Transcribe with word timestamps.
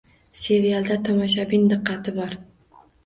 Serialda 0.43 0.97
tomoshabin 1.09 1.67
diqqati 1.75 2.15
bor. 2.17 2.37